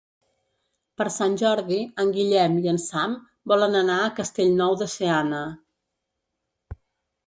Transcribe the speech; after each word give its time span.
Per 1.01 1.05
Sant 1.15 1.35
Jordi 1.41 1.77
en 2.05 2.15
Guillem 2.17 2.57
i 2.63 2.73
en 2.73 2.81
Sam 2.87 3.15
volen 3.55 3.81
anar 3.85 4.01
a 4.07 4.11
Castellnou 4.23 4.83
de 4.85 4.93
Seana. 4.99 5.47